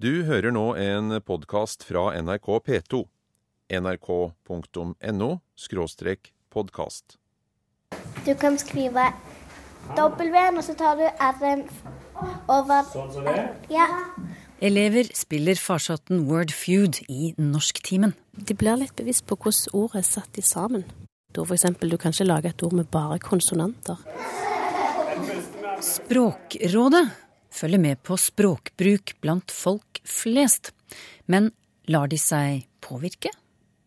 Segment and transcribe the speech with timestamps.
[0.00, 3.02] Du hører nå en podkast fra NRK P2.
[3.76, 5.28] nrk.no
[5.60, 7.18] skråstrek podkast.
[8.24, 9.10] Du kan skrive
[9.98, 11.66] W-en, og så tar du R-en
[12.48, 13.44] over Sånn som det?
[13.68, 13.90] Ja.
[14.64, 18.16] Elever spiller farsotten Word Feud i norsktimen.
[18.32, 20.88] De blir litt bevisst på hvordan ordet er satt i sammen.
[21.28, 24.00] Da for eksempel, du kan ikke lage et ord med bare konsonanter.
[25.84, 27.10] Språkrådet
[27.50, 30.72] følger med på språkbruk blant folk flest.
[31.30, 31.50] Men
[31.90, 33.32] lar de seg påvirke?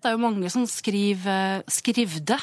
[0.04, 2.42] Det er jo mange som skriver 'skrivde'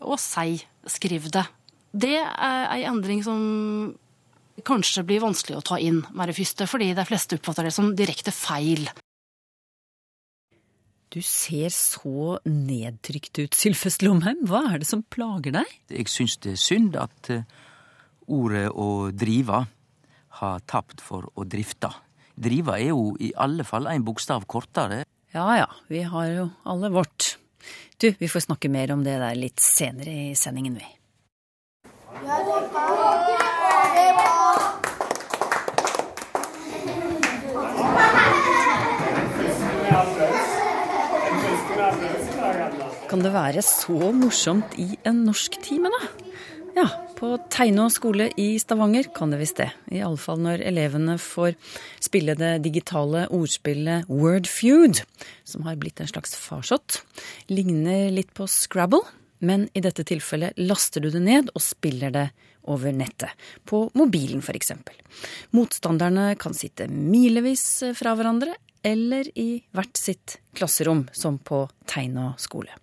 [0.00, 1.46] og 'sei skrivde'.
[1.92, 3.96] Det er ei endring som
[4.64, 7.94] kanskje blir vanskelig å ta inn med det første, fordi de fleste oppfatter det som
[7.96, 8.88] direkte feil.
[11.12, 14.42] Du ser så nedtrykt ut, Sylfest Lomheim.
[14.48, 15.76] Hva er det som plager deg?
[15.88, 17.46] Jeg syns det er synd at eh,
[18.26, 19.66] ordet å drive
[20.40, 21.90] har tapt for å drifte.
[22.36, 25.04] Drive er jo i alle fall en bokstav kortere.
[25.32, 27.36] Ja ja, vi har jo alle vårt.
[27.96, 30.86] Du, vi får snakke mer om det der litt senere i sendingen, vi.
[43.06, 46.00] Kan det være så morsomt i en norsktime, da?
[46.76, 49.70] Ja, på Teinå skole i Stavanger kan det visst det.
[49.94, 51.54] Iallfall når elevene får
[52.02, 55.00] spille det digitale ordspillet Word Feud,
[55.44, 57.00] som har blitt en slags farsott.
[57.48, 59.02] Ligner litt på Scrabble,
[59.38, 62.28] men i dette tilfellet laster du det ned og spiller det
[62.66, 63.32] over nettet.
[63.64, 64.72] På mobilen, f.eks.
[65.56, 68.56] Motstanderne kan sitte milevis fra hverandre,
[68.86, 72.74] eller i hvert sitt klasserom, som på Teinå skole.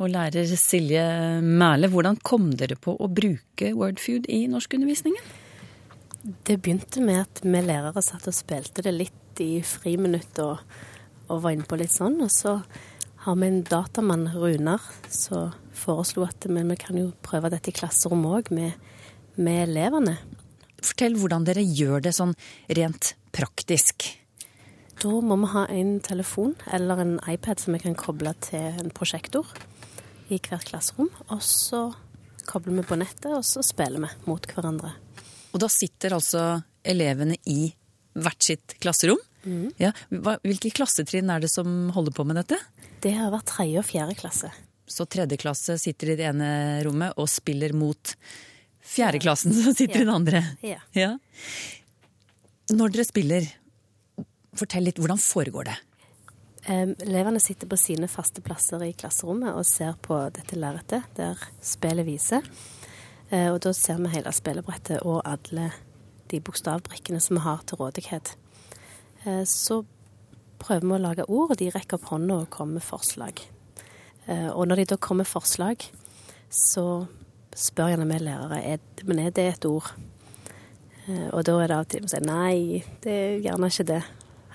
[0.00, 1.02] Og lærer Silje
[1.44, 5.26] Mæle, hvordan kom dere på å bruke Wordfood i norskundervisningen?
[6.48, 10.62] Det begynte med at vi lærere satt og spilte det litt i friminutt og,
[11.28, 12.16] og var inne på litt sånn.
[12.24, 12.54] Og så
[13.26, 17.76] har vi en datamann, Runar, som foreslo at men vi kan jo prøve dette i
[17.76, 18.72] klasserommet òg, med,
[19.36, 20.16] med elevene.
[20.80, 22.32] Fortell hvordan dere gjør det sånn
[22.72, 24.14] rent praktisk.
[25.00, 28.88] Da må vi ha en telefon eller en iPad som vi kan koble til en
[28.96, 29.52] prosjektor
[30.36, 31.10] i hvert klasserom.
[31.30, 31.88] Og så
[32.50, 34.92] kobler vi på nettet, og så spiller vi mot hverandre.
[35.52, 36.44] Og da sitter altså
[36.86, 37.72] elevene i
[38.20, 39.18] hvert sitt klasserom?
[39.44, 39.70] Mm.
[39.80, 39.92] Ja.
[40.10, 42.58] Hvilke klassetrinn er det som holder på med dette?
[43.00, 44.50] Det har vært tredje og fjerde klasse.
[44.90, 46.48] Så tredje klasse sitter i det ene
[46.84, 48.14] rommet og spiller mot
[48.90, 50.02] fjerdeklassen som sitter Ja.
[50.02, 50.42] i det andre?
[50.66, 50.80] Ja.
[50.98, 51.10] Ja.
[52.74, 53.46] Når dere spiller,
[54.58, 55.76] fortell litt, hvordan foregår det?
[56.68, 62.04] Elevene sitter på sine faste plasser i klasserommet og ser på dette lerretet der spillet
[62.06, 62.44] viser.
[63.30, 65.70] Eh, og da ser vi hele spillebrettet og alle
[66.30, 68.34] de bokstavbrikkene som vi har til rådighet.
[69.24, 69.80] Eh, så
[70.60, 73.42] prøver vi å lage ord, og de rekker opp hånda og kommer med forslag.
[74.26, 75.86] Eh, og når de da kommer med forslag,
[76.50, 77.06] så
[77.56, 79.92] spør gjerne vi lærere er, men er det et ord.
[81.10, 84.02] Og da er det av og til vi sier nei, det er gjerne ikke det.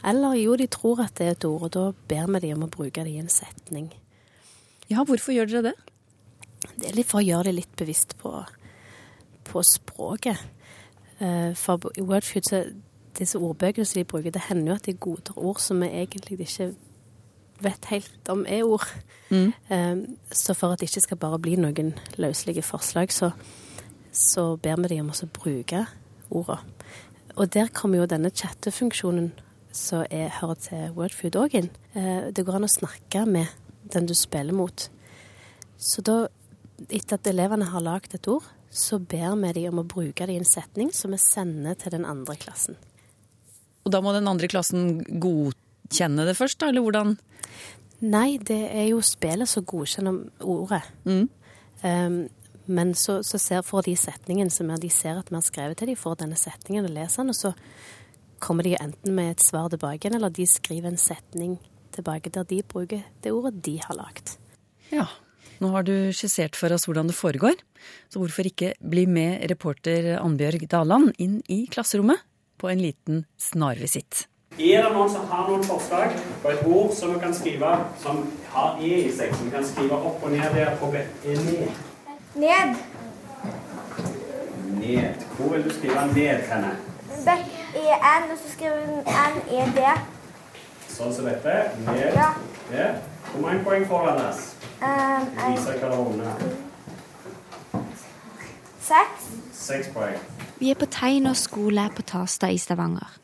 [0.05, 2.65] Eller jo, de tror at det er et ord, og da ber vi de om
[2.67, 3.89] å bruke det i en setning.
[4.91, 5.75] Ja, hvorfor gjør dere det?
[6.75, 8.31] Det er litt for å gjøre det litt bevisst på,
[9.49, 10.41] på språket.
[11.17, 12.61] Eh, For i Wordfood, så
[13.17, 16.39] disse ordbøkene som de bruker, det hender jo at de godtar ord som vi egentlig
[16.45, 16.73] ikke
[17.63, 18.85] vet helt om er ord.
[19.31, 19.53] Mm.
[20.31, 23.31] Så for at det ikke skal bare bli noen løselige forslag, så,
[24.11, 25.85] så ber vi de om å bruke
[26.29, 26.75] ordene.
[27.35, 29.33] Og der kommer jo denne chattefunksjonen
[29.75, 31.69] som er, hører til Wordfood òg inn.
[31.93, 33.47] Eh, Det går an å snakke med
[33.93, 34.89] den du spiller mot.
[35.77, 36.27] Så da,
[36.89, 40.35] etter at elevene har lagd et ord, så ber vi de om å bruke det
[40.35, 42.79] i en setning som vi sender til den andre klassen.
[43.85, 47.15] Og da må den andre klassen godkjenne det først, da, eller hvordan?
[48.05, 50.81] Nei, det er jo spillet som godkjenner ordet.
[51.05, 51.27] Mm.
[51.85, 52.17] Um,
[52.65, 55.91] men så, så ser, får de setningen som de ser at vi har skrevet til
[55.91, 57.53] de, får denne setningen og leser den, og så
[58.39, 61.57] kommer de enten med et svar tilbake eller de skriver en setning
[61.95, 64.35] tilbake der de bruker det ordet de har lagd.
[64.91, 65.07] Ja.
[65.63, 67.55] Nå har du skissert for oss hvordan det foregår,
[68.11, 72.25] så hvorfor ikke bli med reporter Annbjørg Daland inn i klasserommet
[72.59, 74.25] på en liten snarvisitt.
[74.55, 76.13] Er det noen som har noen forslag
[76.43, 77.71] på et ord som vi kan skrive
[78.03, 78.21] som
[78.53, 80.91] har E i seg, som vi kan skrive opp og ned der på?
[80.95, 81.81] Er ned.
[82.39, 82.77] Ned.
[84.79, 85.27] Ned.
[85.35, 86.71] Hvor vil du skrive ned henne?
[87.25, 89.79] Bekk en, og så skriver hun N-E-D.
[90.89, 91.57] Sånn som dette.
[91.87, 92.15] Ned.
[92.15, 92.29] Ja.
[92.71, 92.95] Der.
[93.31, 94.45] Hvor mange poeng får Anders?
[94.81, 96.65] Um, en, hva det
[98.85, 99.29] seks.
[99.51, 100.17] Seks poeng.
[100.59, 103.17] Vi er på Teiner skole på Tasta i Stavanger.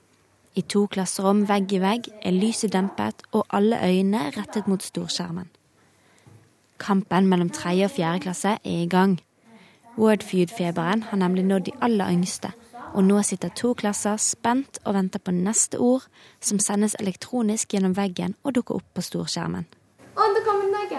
[0.55, 5.47] I to klasserom vegg i vegg er lyset dempet og alle øyne rettet mot storskjermen.
[6.81, 9.19] Kampen mellom tredje og fjerde klasse er i gang.
[9.97, 12.51] Wordfeud-feberen har nemlig nådd de aller yngste,
[12.93, 16.07] og nå sitter to klasser spent og venter på neste ord,
[16.43, 19.67] som sendes elektronisk gjennom veggen og dukker opp på storskjermen.
[20.11, 20.91] Å, det kommer en egg!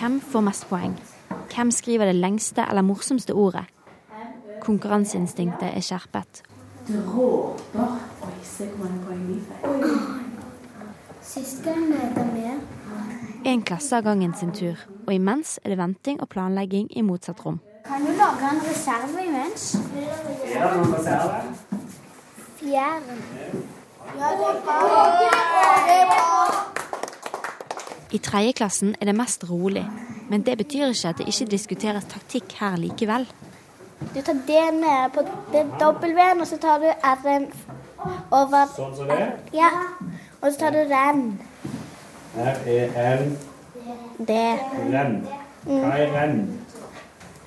[0.00, 0.96] Hvem får mest poeng?
[1.50, 3.66] Hvem skriver det lengste eller morsomste ordet?
[4.64, 6.42] Konkurranseinstinktet er skjerpet.
[6.88, 8.00] Dråper.
[8.24, 10.30] Oi, se hvor mange poeng vi fikk.
[11.30, 12.79] Siste møte møtte
[13.44, 14.76] En klasse av gangen sin tur,
[15.06, 17.60] og imens er det venting og planlegging i motsatt rom.
[17.86, 19.74] Kan du lage en reserve imens?
[20.44, 21.40] Er det noen reserve?
[22.60, 23.22] Fjæren.
[28.10, 29.86] I tredje klassen er det mest rolig,
[30.28, 33.24] men det betyr ikke at det ikke diskuteres taktikk her likevel.
[34.14, 34.84] Du tar D-en
[35.14, 37.48] på den W-en, og så tar du R-en
[38.30, 39.32] over Sånn som det.
[39.54, 39.70] Ja.
[40.40, 41.40] Og så tar du ren.
[42.38, 43.36] R-E-N.
[44.18, 44.34] D.
[44.92, 45.16] Renn.
[45.66, 46.36] Hva er renn?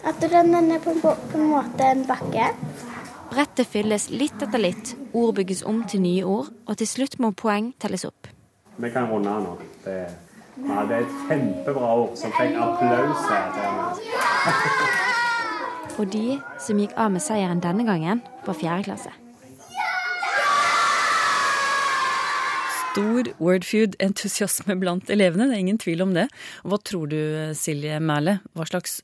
[0.03, 2.50] At du renner ned på en, på en måte en bakke.
[3.31, 7.31] Brettet fylles litt etter litt, ord bygges om til nye ord, og til slutt må
[7.31, 8.27] poeng telles opp.
[8.77, 9.56] Vi kan runde av nå.
[9.85, 9.97] Det,
[10.68, 13.47] ja, det er et kjempebra ord som fikk applaus her.
[16.01, 19.12] Og de som gikk av med seieren denne gangen, var fjerde klasse.
[22.94, 26.28] Stor Wordfeud-entusiasme blant elevene, det er ingen tvil om det.
[26.62, 27.18] Hva tror du,
[27.57, 29.00] Silje Mæle, hva slags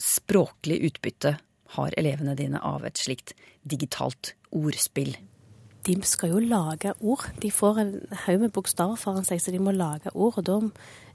[0.00, 1.34] språklig utbytte
[1.74, 3.34] har elevene dine av et slikt
[3.68, 5.12] digitalt ordspill?
[5.84, 7.26] De skal jo lage ord.
[7.42, 7.92] De får en
[8.24, 10.40] haug med bokstaver foran seg, så de må lage ord.
[10.40, 10.56] Og, da,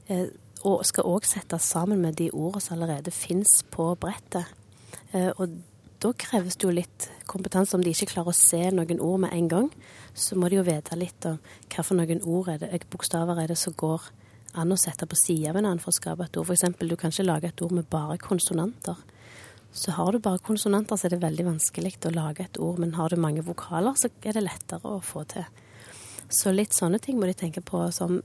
[0.06, 0.30] eh,
[0.62, 4.46] og skal òg settes sammen med de ordene som allerede fins på brettet.
[5.10, 5.58] Eh, og
[6.02, 7.76] da kreves det jo litt kompetanse.
[7.76, 9.68] Om de ikke klarer å se noen ord med en gang,
[10.14, 11.38] så må de jo vite litt om
[11.98, 14.10] noen ord er det, hvilke bokstaver er det som går
[14.58, 16.50] an å sette på sida av en annen for å skape et ord.
[16.52, 18.98] Eksempel, du kan ikke lage et ord med bare konsonanter.
[19.72, 22.82] Så har du bare konsonanter, så er det veldig vanskelig å lage et ord.
[22.82, 25.46] Men har du mange vokaler, så er det lettere å få til.
[26.32, 28.20] Så litt sånne ting må de tenke på som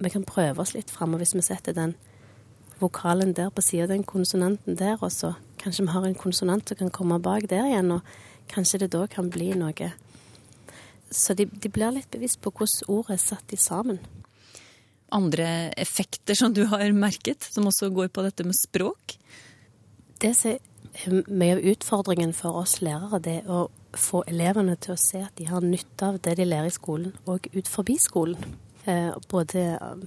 [0.00, 1.94] vi kan prøve oss litt framover hvis vi setter den
[2.80, 6.68] vokalen der på sida av den konsonanten der, og så kanskje vi har en konsonant
[6.68, 8.06] som kan komme bak der igjen, og
[8.50, 9.92] kanskje det da kan bli noe
[11.10, 13.98] Så de, de blir litt bevisst på hvordan ordet er satt i sammen.
[15.10, 19.16] Andre effekter som du har merket, som også går på dette med språk?
[20.22, 23.64] Det som er mye av utfordringen for oss lærere, det er å
[23.98, 27.14] få elevene til å se at de har nytte av det de lærer i skolen,
[27.26, 28.38] og ut forbi skolen.
[28.86, 30.04] Eh, både eh,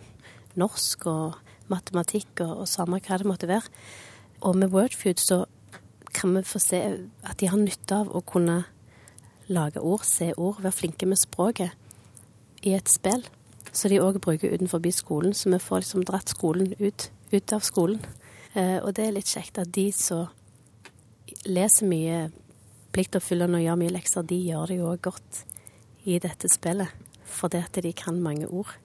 [0.60, 1.36] norsk og
[1.72, 3.68] matematikk og, og samme hva det måtte være.
[4.44, 5.45] Og med Wordfood så
[6.13, 6.81] kan vi få se
[7.24, 8.63] at de har nytte av å kunne
[9.48, 11.72] lage ord, se ord, være flinke med språket
[12.63, 13.24] i et spill.
[13.74, 17.63] Så de òg bruker utenfor skolen, så vi får liksom dratt skolen ut, ut av
[17.63, 18.04] skolen.
[18.54, 20.28] Eh, og det er litt kjekt at de som
[21.48, 22.30] leser mye
[22.94, 25.44] pliktoppfyllende og gjør mye lekser, de gjør det jo òg godt
[26.06, 26.92] i dette spillet.
[27.25, 28.75] Fordi at de kan mange ord.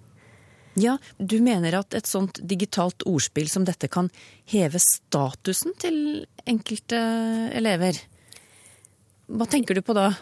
[0.78, 4.10] Ja, du mener at et sånt digitalt ordspill som dette kan
[4.50, 7.00] heve statusen til enkelte
[7.58, 7.98] elever.
[9.28, 10.12] Hva tenker du på da?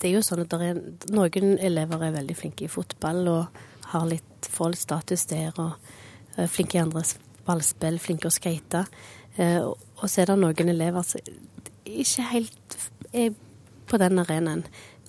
[0.00, 0.80] Det er jo sånn at er,
[1.12, 3.60] noen elever er veldig flinke i fotball og
[3.92, 7.04] har litt, får litt status der, og er flinke i andre
[7.44, 8.86] ballspill, flinke å skate.
[9.36, 11.20] Eh, og så er det noen elever som
[11.84, 12.78] ikke helt
[13.12, 13.34] er
[13.90, 14.64] på den arenaen.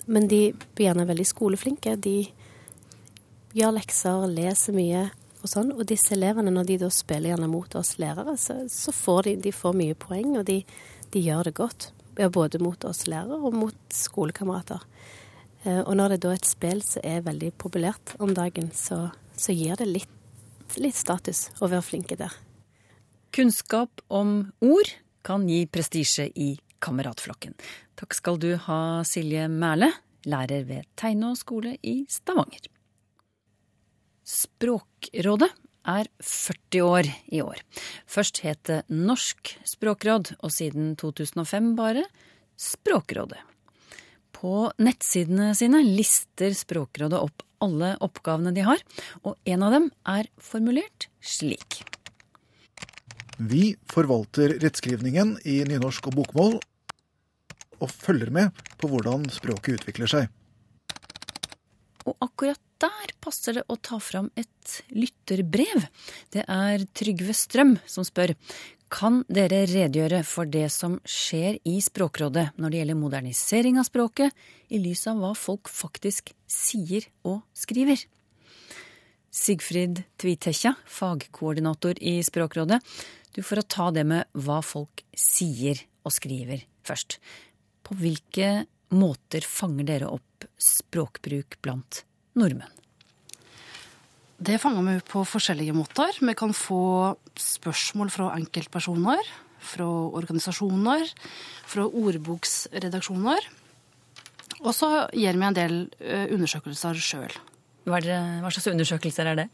[0.06, 1.96] Men de blir gjerne veldig skoleflinke.
[2.02, 2.26] De
[3.56, 5.06] gjør lekser, leser mye
[5.42, 5.72] og sånn.
[5.74, 9.36] Og disse elevene, når de da spiller gjerne mot oss lærere, så, så får de,
[9.48, 10.62] de får mye poeng, og de,
[11.12, 11.90] de gjør det godt.
[12.12, 14.82] Både mot oss lærere og mot skolekamerater.
[15.64, 19.06] Eh, og når det da er et spill som er veldig populært om dagen, så,
[19.38, 20.18] så gir det litt,
[20.76, 22.34] litt status å være flinke der.
[23.32, 24.92] Kunnskap om ord
[25.24, 27.54] kan gi prestisje i kameratflokken.
[27.96, 29.92] Takk skal du ha, Silje Mæle,
[30.28, 32.68] lærer ved Teinå skole i Stavanger.
[34.22, 35.50] Språkrådet
[35.88, 37.62] er 40 år i år.
[38.06, 42.04] Først het det Norsk språkråd, og siden 2005 bare
[42.58, 43.40] Språkrådet.
[44.32, 48.82] På nettsidene sine lister Språkrådet opp alle oppgavene de har,
[49.22, 51.82] og en av dem er formulert slik.
[53.38, 56.58] Vi forvalter rettskrivningen i nynorsk og bokmål,
[57.82, 60.30] og følger med på hvordan språket utvikler seg.
[62.08, 65.86] Og akkurat der passer det å ta fram et lytterbrev.
[66.34, 68.34] Det er Trygve Strøm som spør
[68.92, 74.34] kan dere redegjøre for det som skjer i Språkrådet når det gjelder modernisering av språket,
[74.68, 78.02] i lys av hva folk faktisk sier og skriver?
[79.32, 82.82] Sigfrid Tvitekja, fagkoordinator i Språkrådet,
[83.32, 87.16] du får ta det med hva folk sier og skriver først.
[87.80, 90.31] På hvilke måter fanger dere opp
[90.62, 92.04] språkbruk blant
[92.38, 92.70] nordmenn?
[94.42, 96.16] Det fanger vi på forskjellige måter.
[96.18, 99.20] Vi kan få spørsmål fra enkeltpersoner,
[99.62, 99.86] fra
[100.18, 101.12] organisasjoner,
[101.70, 103.46] fra ordboksredaksjoner.
[104.62, 107.36] Og så gjør vi en del eh, undersøkelser sjøl.
[107.86, 109.46] Hva, hva, slags undersøkelser er det?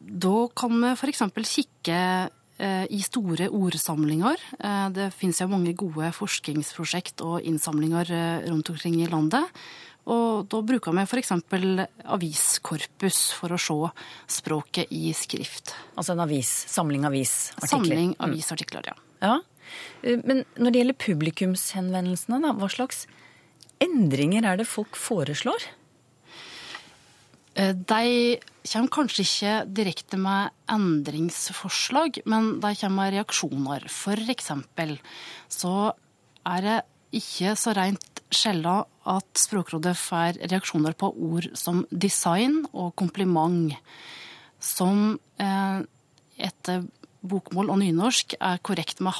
[0.00, 1.24] Da kan vi f.eks.
[1.48, 2.02] kikke
[2.58, 4.44] eh, i store ordsamlinger.
[4.58, 8.12] Eh, det finnes jo mange gode forskningsprosjekt og innsamlinger
[8.50, 9.48] rundt omkring i landet.
[10.10, 11.32] Og da bruker vi f.eks.
[12.10, 13.76] aviskorpus for å se
[14.40, 15.76] språket i skrift.
[15.94, 17.70] Altså en avis, samling avisartikler?
[17.70, 18.22] Samling mm.
[18.26, 18.96] avisartikler, ja.
[19.22, 19.36] ja.
[20.02, 23.06] Eh, men når det gjelder publikumshenvendelsene, da, hva slags
[23.82, 25.68] endringer er det folk foreslår?
[27.54, 33.86] Eh, de kommer kanskje ikke direkte med endringsforslag, men de kommer med reaksjoner.
[33.92, 34.96] For eksempel
[35.52, 35.92] så
[36.48, 36.78] er det
[37.22, 43.74] ikke så rent sjelden at Språkrådet får reaksjoner på ord som design og kompliment,
[44.62, 45.82] som eh,
[46.42, 46.84] etter
[47.22, 49.14] bokmål og nynorsk er korrekt med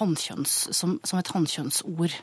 [0.47, 2.17] som, som et hannkjønnsord.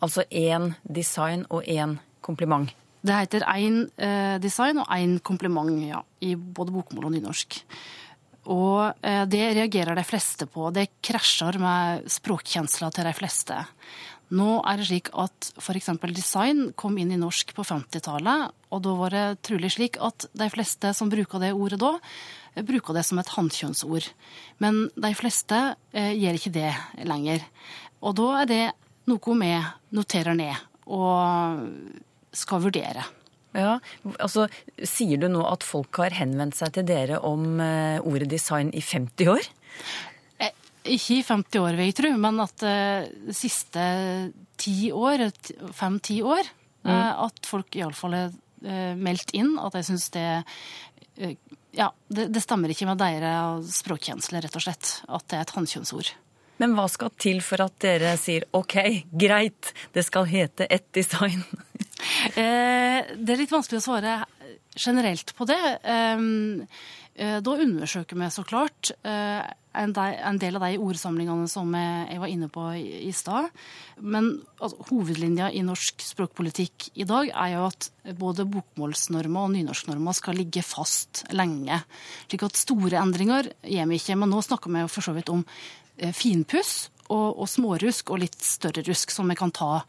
[0.00, 2.70] Altså én design og én kompliment?
[3.00, 7.62] Det heter én eh, design og én kompliment, ja, i både bokmål og nynorsk.
[8.52, 10.70] Og eh, det reagerer de fleste på.
[10.72, 13.56] Det krasjer med språkkjensla til de fleste.
[14.30, 15.90] Nå er det slik at f.eks.
[16.14, 20.46] design kom inn i norsk på 50-tallet, og da var det trolig slik at de
[20.52, 21.96] fleste som bruker det ordet da,
[22.66, 24.06] bruker det som et hannkjønnsord.
[24.62, 25.60] Men de fleste
[25.90, 26.70] eh, gjør ikke det
[27.10, 27.42] lenger.
[28.06, 28.64] Og da er det
[29.10, 29.54] noe vi
[29.98, 30.54] noterer ned
[30.90, 31.66] og
[32.36, 33.02] skal vurdere.
[33.50, 33.80] Ja,
[34.22, 34.44] altså
[34.86, 38.82] Sier du nå at folk har henvendt seg til dere om eh, ordet design i
[38.82, 39.48] 50 år?
[40.90, 43.82] Ikke i 50 år, vil jeg tro, men at de siste
[44.60, 45.28] ti år,
[45.76, 46.48] fem-ti år,
[46.84, 46.90] mm.
[46.90, 50.26] uh, at folk iallfall har uh, meldt inn at jeg syns det
[51.76, 54.92] Ja, det, det, stemmer ikke med deres språkkjensle, rett og slett.
[55.06, 56.08] At det er et hannkjønnsord.
[56.60, 58.76] Men hva skal til for at dere sier OK,
[59.12, 61.44] greit, det skal hete ett design?
[62.34, 64.16] det er litt vanskelig å svare
[64.80, 65.60] generelt på det.
[65.84, 69.42] Um, Eh, da undersøker vi så klart eh,
[69.76, 73.50] en del av de ordsamlingene som jeg var inne på i stad.
[74.00, 80.16] Men altså, hovedlinja i norsk språkpolitikk i dag er jo at både bokmålsnormer og nynorsknormer
[80.16, 81.82] skal ligge fast lenge.
[82.26, 84.18] Slik at store endringer gjør vi ikke.
[84.18, 88.22] Men nå snakker vi jo for så vidt om eh, finpuss og, og, smårusk og
[88.22, 89.80] litt større rusk som vi kan ta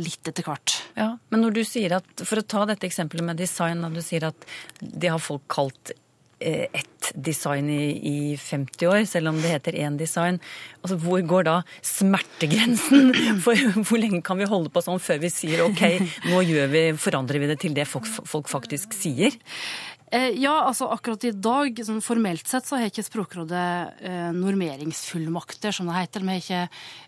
[0.00, 0.76] litt etter hvert.
[0.96, 4.04] Ja, Men når du sier at, for å ta dette eksempelet med design, når du
[4.04, 4.48] sier at
[4.80, 6.01] det har folk kalt Eh,
[6.42, 10.40] ett design i, i, 50 år, selv om det heter én design.
[10.82, 13.12] Altså, hvor går da smertegrensen?
[13.44, 15.82] For hvor lenge kan vi holde på sånn før vi sier OK,
[16.30, 19.36] nå vi, forandrer vi det til det folk, folk faktisk sier?
[20.12, 25.72] Eh, ja, altså akkurat i dag, sånn formelt sett, så har ikke Språkrådet eh, normeringsfullmakter,
[25.72, 26.26] som det heter.
[26.26, 26.60] Vi har ikke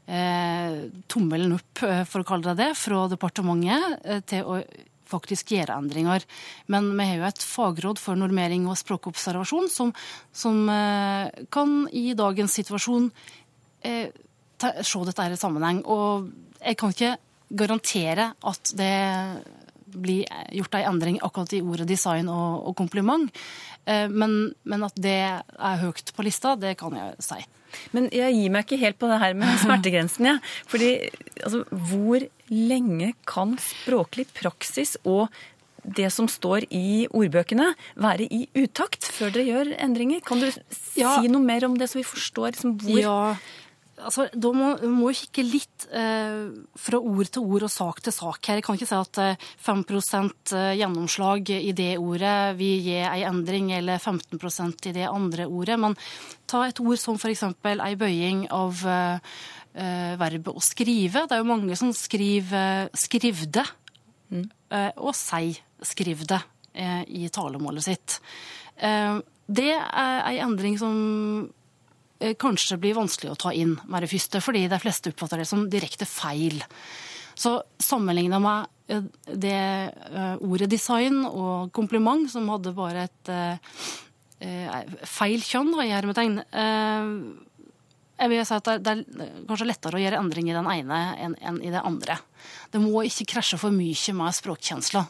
[0.09, 0.79] eh,
[1.13, 4.63] tommelen opp, eh, for å kalle det det, fra departementet eh, til å
[5.15, 6.27] faktisk gjøre endringer.
[6.73, 9.95] Men vi har jo et fagråd for normering og språkobservasjon som,
[10.35, 13.11] som eh, kan i dagens situasjon
[13.87, 14.09] eh,
[14.59, 15.85] ta, se dette i sammenheng.
[15.87, 16.31] Og
[16.61, 17.17] jeg kan ikke
[17.55, 18.95] garantere at det
[19.95, 23.31] blir gjort ei endring akkurat i ordet design og, og kompliment.
[23.87, 27.41] Eh, men, men, at det er høyt på lista, det kan jeg si.
[27.95, 30.31] Men jeg gir meg ikke helt på det her med smertegrensen.
[30.31, 30.39] Ja.
[30.71, 30.91] Fordi
[31.43, 35.29] altså, hvor lenge kan språklig praksis og
[35.85, 40.23] det som står i ordbøkene, være i utakt før dere gjør endringer?
[40.25, 40.49] Kan du
[40.97, 41.19] ja.
[41.19, 43.19] si noe mer om det, så vi forstår liksom, hvor ja.
[43.95, 46.49] Altså, da må vi kikke litt eh,
[46.83, 48.59] fra ord til ord og sak til sak her.
[48.59, 53.23] Jeg kan ikke si at eh, 5 eh, gjennomslag i det ordet vil gi ei
[53.29, 55.79] endring, eller 15% i det andre ordet.
[55.79, 55.95] Men
[56.51, 57.47] ta et ord som f.eks.
[57.71, 59.39] ei bøying av eh,
[59.75, 61.25] verbet å skrive.
[61.27, 63.67] Det er jo mange som skriver 'skrivde'
[64.31, 64.45] mm.
[64.71, 66.43] eh, og 'sei 'skrivde'
[66.75, 68.21] eh, i talemålet sitt.
[69.47, 71.51] det er ei endring som
[72.25, 75.49] Eh, kanskje blir vanskelig å ta inn med det første, fordi de fleste oppfatter det
[75.51, 76.63] som direkte feil.
[77.35, 79.59] Så sammenligna med eh, det
[79.91, 83.75] eh, ordet design og kompliment, som hadde bare et eh,
[84.47, 87.11] eh, feil kjønn, i hermetegn eh,
[88.25, 91.37] jeg vil si at det er, kanskje lettere å gjøre endring i den ene enn,
[91.45, 92.19] enn i det andre.
[92.73, 95.05] Det må ikke krasje for mye med språkkjensla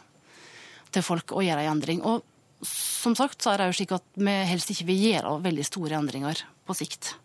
[0.95, 2.03] til folk å gjøre en endring.
[2.03, 2.23] Og
[2.67, 5.99] som sagt så er det jo slik at vi helst ikke vil gjøre veldig store
[5.99, 7.15] endringer på sikt.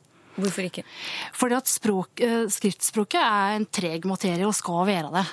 [0.41, 0.87] Hvorfor ikke?
[1.37, 5.27] Fordi at språk, eh, skriftspråket er en treg materie og skal være det.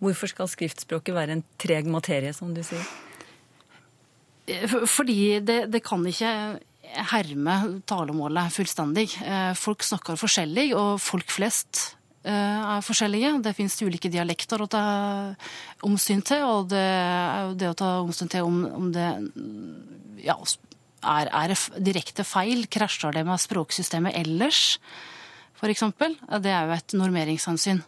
[0.00, 2.86] Hvorfor skal skriftspråket være en treg materie, som du sier?
[4.46, 6.60] Eh, Fordi det, det kan ikke
[7.12, 7.56] herme
[7.88, 9.08] talemålet fullstendig.
[9.24, 13.36] Eh, Folk snakker forskjellig, og folk flest eh, er forskjellige.
[13.44, 14.84] Det finnes ulike dialekter å ta
[15.86, 16.86] omsyn til, og det
[17.60, 19.08] det å ta omsyn til om, om det
[20.24, 20.36] ja,
[21.02, 24.78] er, er direkte feil, krasjer det med språksystemet ellers,
[25.60, 26.14] eksempel.
[26.40, 27.82] Det er jo et normeringshensyn.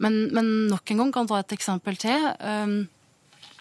[0.00, 2.26] Men, men nok en gang kan ta et eksempel til.
[2.40, 2.82] Um,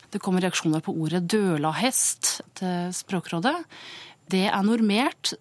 [0.09, 3.55] det kommer reaksjoner på ordet 'døla hest' til Språkrådet.
[4.29, 5.33] Det er normert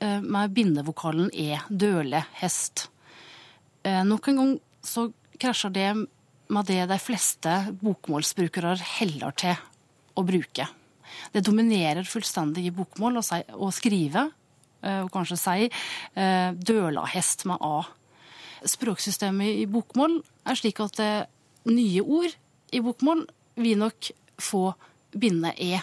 [0.00, 2.34] eh, med bindevokalen e, dølehest.
[2.40, 2.88] hest.
[3.84, 5.10] Nok en gang så
[5.40, 5.88] krasjer det
[6.48, 9.60] med det de fleste bokmålsbrukere heller til
[10.16, 10.66] å bruke.
[11.32, 14.28] Det dominerer fullstendig i bokmål å, skrive,
[14.82, 15.70] eh, og kanskje si,
[16.14, 17.84] eh, dølahest med a.
[18.64, 21.26] Språksystemet i bokmål er slik at eh,
[21.70, 22.34] nye ord
[22.72, 24.10] i bokmål vil nok
[24.40, 24.72] få
[25.14, 25.78] binde e,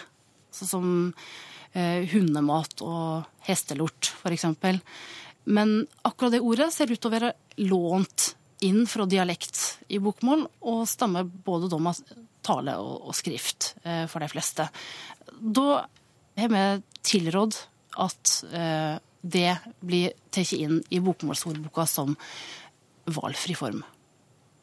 [0.52, 4.80] sånn som eh, hundemat og hestelort, eksempel.
[5.44, 7.32] Men akkurat det ordet ser ut til å være
[7.64, 9.58] lånt inn fra dialekt
[9.90, 12.02] i bokmål, og stammer både med
[12.46, 14.68] tale og, skrift eh, for de fleste.
[15.26, 15.82] Da
[16.38, 16.64] har vi
[17.06, 17.58] tilrådd
[18.02, 19.50] at eh, det
[19.82, 22.14] blir tatt inn i bokmålsordboka som
[23.10, 23.82] valgfri form.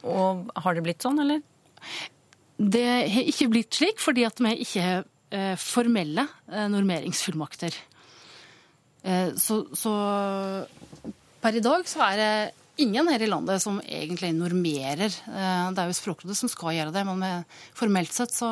[0.08, 1.44] Og har det blitt sånn, eller?
[2.60, 5.08] Det har ikke blitt slik, fordi at vi ikke har eh,
[5.62, 7.76] formelle eh, normeringsfullmakter.
[9.04, 9.94] Eh, så, så
[11.40, 12.32] per i dag så er det
[12.84, 15.12] ingen her i landet som egentlig normerer.
[15.12, 17.46] Eh, det er jo Språkrådet som skal gjøre det, men
[17.78, 18.52] formelt sett så,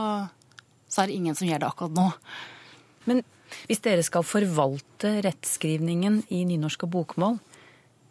[0.88, 2.08] så er det ingen som gjør det akkurat nå.
[3.08, 3.24] Men
[3.68, 7.38] hvis dere skal forvalte rettskrivningen i nynorsk og bokmål,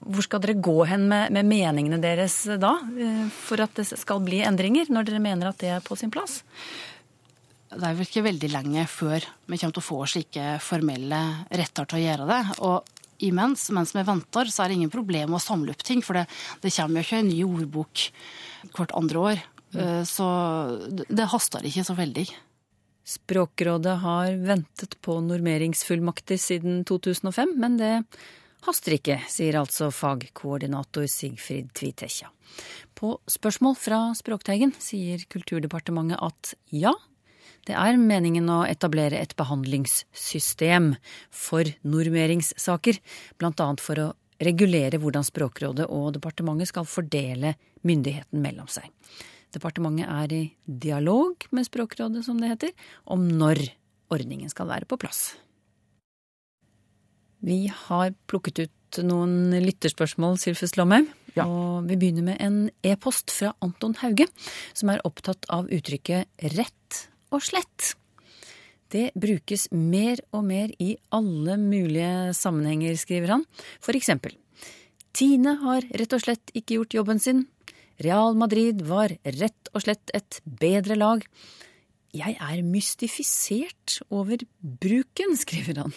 [0.06, 4.22] hvor skal dere gå hen med, med meningene deres da, eh, for at det skal
[4.24, 6.42] bli endringer, når dere mener at det er på sin plass?
[7.66, 11.18] Det er vel ikke veldig lenge før vi kommer til å få slike formelle
[11.50, 12.40] retter til å gjøre det.
[12.68, 16.18] Og imens, mens vi venter, så er det ingen problem å samle opp ting, for
[16.18, 16.26] det,
[16.62, 18.06] det kommer jo ikke en ny ordbok
[18.76, 19.44] hvert andre år.
[19.74, 20.26] Eh, Så
[20.90, 22.26] det, det haster ikke så veldig.
[23.06, 27.92] Språkrådet har ventet på normeringsfullmakter siden 2005, men det
[28.66, 32.32] haster ikke, sier altså fagkoordinator Sigfrid Tvitekja.
[32.98, 36.94] På spørsmål fra Språkteigen sier Kulturdepartementet at ja,
[37.66, 40.92] det er meningen å etablere et behandlingssystem
[41.34, 43.00] for normeringssaker,
[43.42, 47.54] annet for å regulere hvordan Språkrådet og departementet skal fordele
[47.86, 48.86] myndigheten mellom seg.
[49.54, 52.72] Departementet er i dialog med Språkrådet, som det heter,
[53.04, 53.62] om når
[54.12, 55.34] ordningen skal være på plass.
[57.46, 61.08] Vi har plukket ut noen lytterspørsmål, Sylfus Lomheim.
[61.42, 64.28] Og vi begynner med en e-post fra Anton Hauge,
[64.76, 67.02] som er opptatt av uttrykket rett
[67.34, 67.94] og slett.
[68.92, 73.44] Det brukes mer og mer i alle mulige sammenhenger, skriver han.
[73.82, 74.36] For eksempel.
[75.16, 77.46] Tine har rett og slett ikke gjort jobben sin.
[78.04, 81.22] Real Madrid var rett og slett et bedre lag.
[82.16, 85.94] Jeg er mystifisert over bruken, skriver han.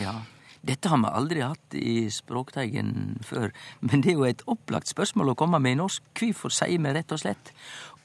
[0.00, 0.22] Ja,
[0.64, 3.52] dette har vi aldri hatt i Språkteigen før,
[3.84, 6.04] men det er jo et opplagt spørsmål å komme med i norsk.
[6.18, 7.52] Hvorfor sier vi rett og slett?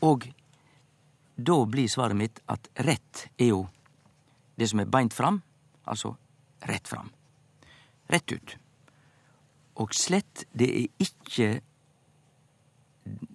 [0.04, 0.28] Og
[1.38, 3.68] da blir svaret mitt at rett er jo
[4.58, 5.42] det som er beint fram,
[5.86, 6.16] altså
[6.66, 7.12] rett fram.
[8.10, 8.58] Rett ut.
[9.78, 11.62] Og slett, det er ikke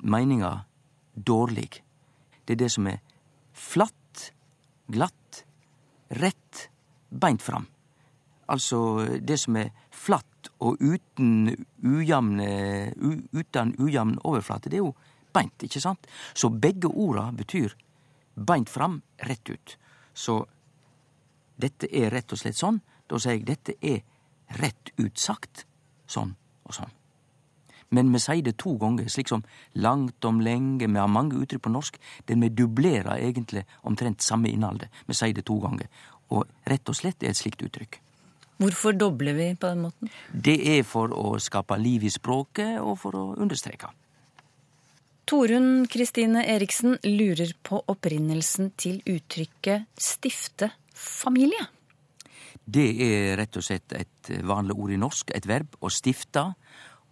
[0.02, 0.64] meininga
[1.14, 1.82] dårlig.
[2.44, 2.98] Det er det som er
[3.54, 4.32] flatt,
[4.90, 5.44] glatt,
[6.18, 6.68] rett,
[7.08, 7.68] beint fram.
[8.50, 12.40] Altså det som er flatt og uten ujamn
[14.26, 14.90] overflate, det er jo
[15.32, 16.10] beint, ikke sant?
[16.34, 17.70] Så begge orda betyr
[18.34, 19.76] beint fram, rett ut.
[20.14, 20.40] Så
[21.56, 22.80] dette er rett og slett sånn.
[23.08, 24.02] Da sier jeg dette er
[24.60, 25.66] rett ut sagt.
[26.06, 26.34] Sånn
[26.66, 26.92] og sånn.
[27.92, 29.42] Men vi sier det to ganger, slik som
[29.76, 30.88] langt om lenge.
[30.88, 34.88] Vi har mange uttrykk på norsk der vi dublerer egentlig omtrent samme innholdet.
[35.06, 35.90] Vi sier det to ganger.
[36.32, 38.00] Og rett og slett er et slikt uttrykk.
[38.62, 40.10] Hvorfor dobler vi på den måten?
[40.32, 43.90] Det er for å skape liv i språket og for å understreke.
[45.24, 51.68] Torunn Kristine Eriksen lurer på opprinnelsen til uttrykket 'stifte familie'.
[52.64, 56.54] Det er rett og slett et vanlig ord i norsk, et verb, å stifte.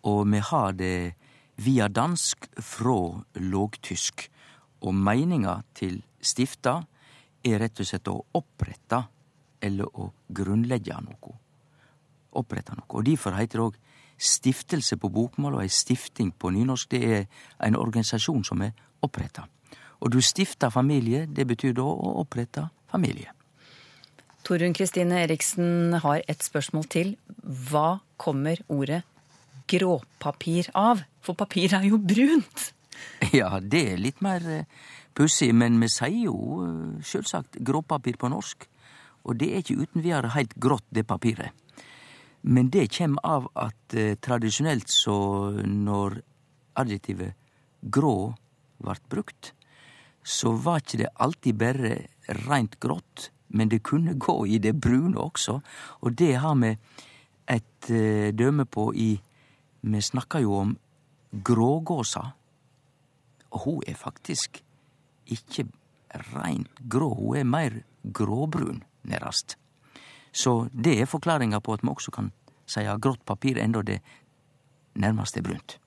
[0.02, 1.14] Og vi har det
[1.56, 4.28] via dansk fra lågtysk.
[4.82, 6.80] Og meininga til stifta
[7.44, 9.04] er rett og slett å opprette
[9.62, 11.34] eller å grunnleggje noe.
[12.32, 12.88] Opprette noe.
[12.88, 13.76] Og Derfor heiter det òg
[14.20, 16.90] stiftelse på bokmål og ei stifting på nynorsk.
[16.92, 17.26] Det er
[17.66, 19.46] en organisasjon som er oppretta.
[20.00, 23.32] Og du stifter familie, det betyr da å opprette familie.
[24.44, 27.14] Torunn Kristine Eriksen har et spørsmål til.
[27.44, 29.02] Hva kommer ordet
[29.70, 31.04] gråpapir av?
[31.20, 32.70] For papir er jo brunt.
[33.32, 34.64] Ja, det er litt mer eh,
[35.16, 36.34] pussig, men vi sier jo
[37.04, 38.66] sjølsagt gråpapir på norsk.
[39.24, 41.54] Og det er ikke uten videre heilt grått, det papiret.
[42.42, 45.16] Men det kjem av at eh, tradisjonelt så
[45.60, 46.20] når
[46.80, 47.36] adjektivet
[47.80, 48.32] grå
[48.80, 49.52] vart brukt,
[50.24, 51.92] så var ikkje det alltid bare
[52.46, 55.58] reint grått, men det kunne gå i det brune også.
[56.00, 56.74] Og det har vi
[57.50, 59.10] et eh, døme på i
[59.80, 60.74] Vi snakkar jo om
[61.32, 62.22] grågåsa.
[63.50, 64.60] Og hun er faktisk
[65.26, 65.64] ikke
[66.34, 69.59] reint grå, hun er meir gråbrun, nærast.
[70.32, 72.30] Så det er forklaringa på at vi også kan
[72.70, 73.98] seie grått papir, enda det
[74.94, 75.78] nærmast er brunt.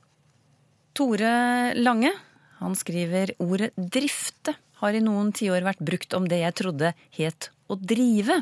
[0.93, 2.11] Tore Lange
[2.59, 7.49] han skriver ordet drifte har i noen tiår vært brukt om det jeg trodde het
[7.71, 8.41] å drive.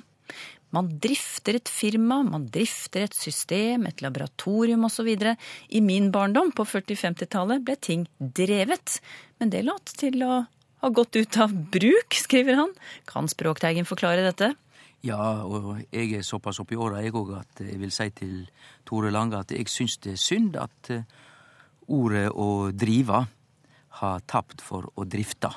[0.72, 5.10] Man drifter et firma, man drifter et system, et laboratorium osv.
[5.12, 9.00] I min barndom på 40-50-tallet ble ting drevet,
[9.40, 10.44] men det lot til å
[10.82, 12.72] ha gått ut av bruk, skriver han.
[13.10, 14.54] Kan Språkteigen forklare dette?
[15.02, 18.36] Ja, og jeg er såpass oppi åra jeg òg at jeg vil si til
[18.86, 21.08] Tore Lange at jeg syns det er synd at eh,
[21.90, 23.24] ordet å drive
[24.02, 25.50] har tapt for å drifte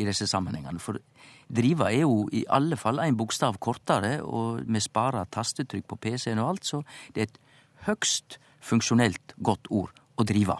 [0.00, 0.82] i disse sammenhengene.
[0.82, 0.98] For
[1.46, 6.42] drive er jo i alle fall en bokstav kortere, og vi sparer tastetrykk på PC-en
[6.42, 6.82] og alt, så
[7.14, 7.40] det er et
[7.86, 10.58] høgst funksjonelt godt ord å drive.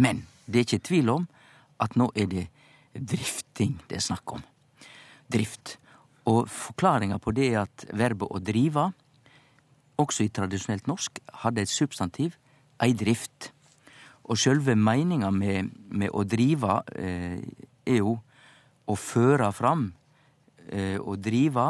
[0.00, 1.28] Men det er ikke tvil om
[1.80, 2.48] at nå er det
[2.94, 4.42] drifting det er snakk om.
[5.30, 5.76] Drift.
[6.28, 8.90] Og forklaringa på det er at verbet å drive,
[10.00, 12.36] også i tradisjonelt norsk, hadde et substantiv,
[12.80, 13.50] ei drift.
[14.28, 17.40] Og sjølve meininga med, med, å drive eh,
[17.86, 18.16] er jo
[18.90, 19.88] å føre fram,
[20.68, 21.66] eh, å drive,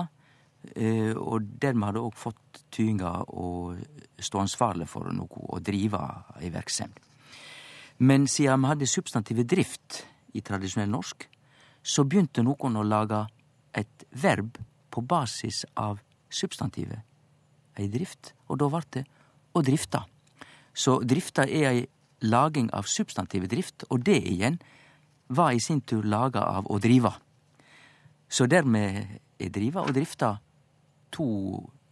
[0.74, 3.74] eh, og dermed har det òg fått tydinga å
[4.20, 6.00] stå ansvarlig for noe, å drive
[6.40, 6.98] ei verksemd.
[8.00, 11.26] Men siden vi hadde substantivet drift i tradisjonell norsk,
[11.82, 13.24] så begynte noen å lage
[14.10, 14.58] verb
[14.90, 17.06] på basis av substantivet
[17.80, 19.04] ei drift, og da vart det
[19.56, 20.02] å drifte.
[20.74, 21.80] Så drifta er ei
[22.20, 24.58] laging av substantivet drift, og det igjen
[25.28, 27.12] var i sin tur laga av å drive.
[28.28, 30.36] Så dermed er drive og drifta
[31.14, 31.26] to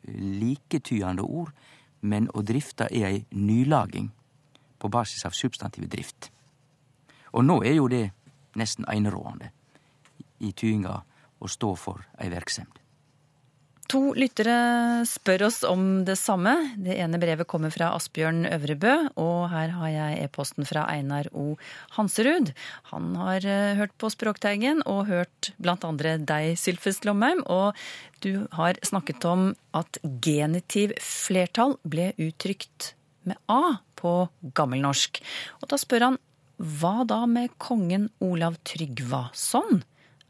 [0.09, 1.52] liketydende ord,
[2.00, 4.12] men å drifte er ei nylaging
[4.78, 6.31] på basis av substantivet drift.
[7.35, 8.11] Og nå er jo det
[8.59, 9.50] nesten enerådende
[10.38, 11.00] i tydinga
[11.38, 12.85] å stå for ei verksemd.
[13.88, 14.55] To lyttere
[15.09, 16.53] spør oss om det samme.
[16.77, 21.55] Det ene brevet kommer fra Asbjørn Øvrebø, og her har jeg e-posten fra Einar O.
[21.96, 22.53] Hanserud.
[22.90, 27.72] Han har eh, hørt på Språkteigen og hørt andre deg, Sylfest Lomheim, og
[28.20, 32.92] du har snakket om at genitiv flertall ble uttrykt
[33.24, 34.18] med A på
[34.53, 35.22] gammelnorsk.
[35.62, 36.24] Og da spør han
[36.59, 39.81] hva da med kongen Olav Tryggvason?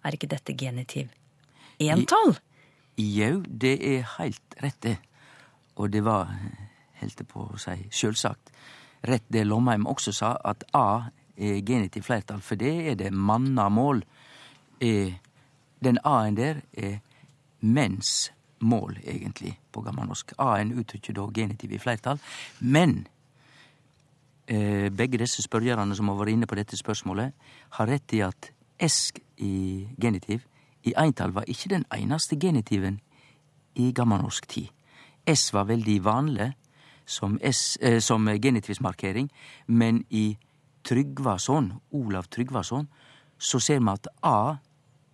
[0.09, 1.13] Er ikke dette genitiv
[1.79, 2.39] entall?
[2.99, 4.97] Jau, det er heilt rett, det.
[5.77, 6.33] Og det var,
[6.99, 8.49] heldt på å si, sjølvsagt
[9.07, 14.03] rett det Lomheim også sa, at A er genitiv flertall, for det er det mannamål.
[14.81, 16.99] Den A-en der er
[17.61, 20.35] menns mål, egentlig, på gammelnorsk.
[20.39, 22.19] A-en uttrykker da genitiv i flertall.
[22.61, 23.07] Men
[24.47, 27.35] eh, begge disse spørjerne som har vært inne på dette spørsmålet,
[27.79, 30.47] har rett i at esk i genitiv
[30.87, 33.01] i eintall var ikke den eneste genitiven
[33.75, 34.69] i gammelnorsk tid.
[35.27, 36.53] S var veldig vanlig
[37.07, 39.31] som, eh, som genitivsmarkering,
[39.67, 40.39] men i
[40.85, 42.89] Tryggvason, Olav Tryggvason,
[43.39, 44.57] så ser vi at A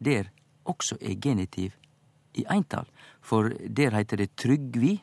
[0.04, 0.24] der
[0.64, 1.72] også er genitiv
[2.34, 2.86] i eintall.
[3.20, 5.00] For der heiter det Tryggvi,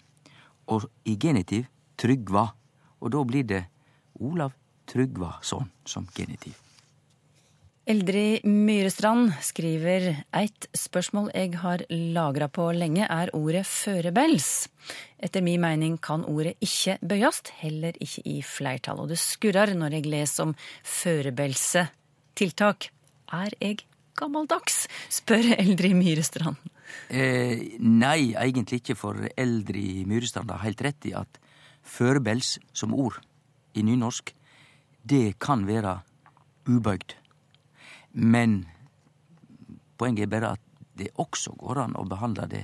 [0.67, 1.65] og i genitiv
[1.97, 2.47] Tryggva.
[3.01, 3.65] Og da blir det
[4.19, 4.51] Olav
[4.87, 6.70] Tryggvason som genitiv.
[7.89, 14.67] Eldrid Myrestrand skriver eit spørsmål eg har lagra på lenge, er ordet førebels.
[15.17, 19.01] Etter mi meining kan ordet ikke bøyast, heller ikke i fleirtall.
[19.01, 20.53] Og det skurrar når eg les om
[20.85, 21.87] førebelse
[22.37, 22.91] tiltak.
[23.33, 23.81] Er jeg
[24.19, 24.85] gammeldags?
[25.09, 26.61] spør Eldrid Myrestrand.
[27.09, 31.41] Eh, nei, egentlig ikke, for Eldrid Myrestrand har helt rett i at
[31.81, 33.17] førebels som ord
[33.73, 34.35] i nynorsk,
[35.01, 35.97] det kan være
[36.69, 37.17] ubøygd.
[38.11, 38.61] Men
[39.97, 40.67] poenget er bare at
[40.99, 42.63] det også går an å behandle det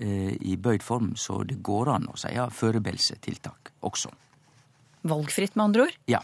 [0.00, 4.12] eh, i bøyd form, så det går an å si førebelse-tiltak også.
[5.04, 5.98] Valgfritt, med andre ord?
[6.08, 6.22] Ja.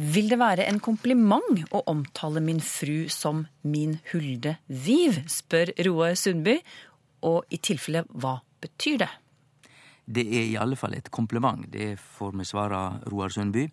[0.00, 6.14] Vil det være en kompliment å omtale min fru som min hulde Viv, spør Roar
[6.16, 6.56] Sundby.
[7.28, 9.10] Og i tilfelle, hva betyr det?
[10.10, 12.78] Det er i alle fall et kompliment, det får vi svare
[13.12, 13.66] Roar Sundby.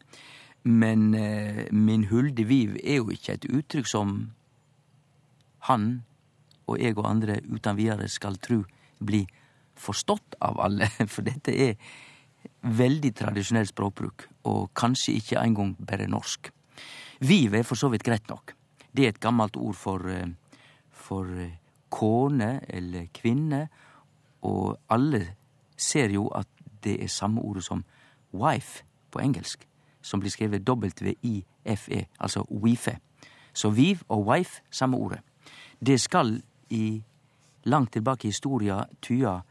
[0.67, 4.17] Men eh, min hulde Viv er jo ikke et uttrykk som
[5.69, 5.88] han
[6.67, 8.62] og jeg og andre uten videre skal tru
[8.99, 9.27] blir
[9.77, 11.77] forstått av alle, for dette er
[12.67, 16.51] veldig tradisjonell språkbruk, og kanskje ikke engang bare norsk.
[17.27, 18.53] Viv er for så vidt greit nok.
[18.91, 20.27] Det er et gammelt ord for, eh,
[20.91, 21.56] for eh,
[21.93, 23.67] kone eller kvinne,
[24.47, 25.23] og alle
[25.77, 26.49] ser jo at
[26.84, 27.84] det er samme ordet som
[28.34, 29.63] wife på engelsk,
[30.07, 32.97] som blir skrevet W-I-F-E, altså wife.
[33.53, 35.19] Så viv og wife, samme ordet.
[35.79, 37.03] Det skal i
[37.63, 39.41] langt tilbake i historia tyda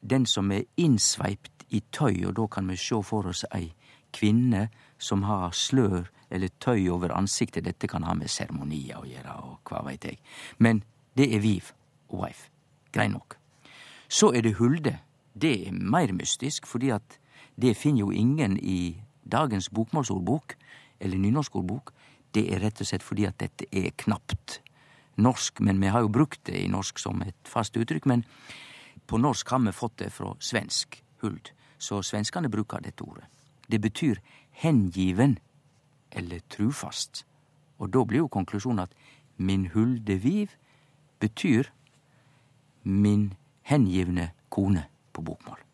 [0.00, 3.72] den som er innsveipt i tøy, og da kan vi sjå for oss ei
[4.14, 7.64] kvinne som har slør eller tøy over ansiktet.
[7.64, 10.20] Dette kan ha med seremonier å gjøre, og hva veit jeg.
[10.58, 10.82] Men
[11.16, 11.72] det er viv
[12.08, 12.48] og wife.
[12.92, 13.36] Grei nok.
[14.08, 14.98] Så er det hulde.
[15.34, 17.18] Det er meir mystisk, fordi at
[17.60, 20.56] det finner jo ingen i dagens bokmålsordbok,
[21.00, 21.92] eller nynorskordbok.
[22.34, 24.60] Det er rett og slett fordi at dette er knapt
[25.18, 28.06] norsk, men vi har jo brukt det i norsk som et fast uttrykk.
[28.06, 28.24] Men
[29.06, 33.24] på norsk har vi fått det fra svensk huld, så svenskene bruker dette ordet.
[33.68, 34.20] Det betyr
[34.62, 35.38] hengiven
[36.10, 37.24] eller trufast.
[37.78, 38.94] Og da blir jo konklusjonen at
[39.36, 40.54] min hulde viv
[41.20, 41.70] betyr
[42.82, 45.67] min hengivne kone på bokmål.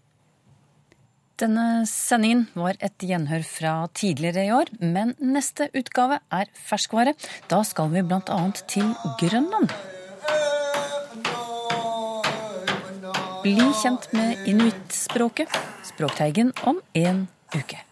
[1.34, 7.16] Denne sendingen var et gjenhør fra tidligere i år, men neste utgave er ferskvare.
[7.50, 8.38] Da skal vi bl.a.
[8.70, 9.72] til Grønland.
[13.42, 15.58] Bli kjent med inuittspråket.
[15.90, 17.82] Språkteigen om en uke.